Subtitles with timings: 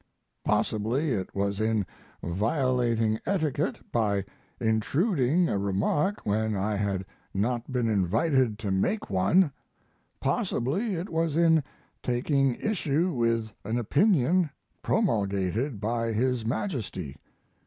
[0.43, 1.85] Possibly it was in
[2.23, 4.25] violating etiquette by
[4.59, 9.51] intruding a remark when I had not been invited to make one;
[10.19, 11.63] possibly it was in
[12.01, 14.49] taking issue with an opinion
[14.81, 17.15] promulgated by his Majesty.